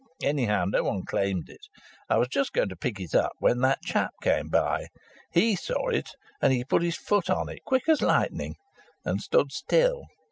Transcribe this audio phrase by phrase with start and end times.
[0.23, 1.67] Anyhow, no one claimed it.
[2.09, 4.87] I was just going to pick it up when that chap came by.
[5.31, 6.09] He saw it,
[6.41, 8.55] and he put his foot on it as quick as lightning,
[9.05, 10.05] and stood still.